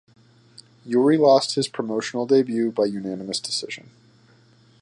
[0.83, 3.91] Yuri lost his promotional debut by unanimous decision.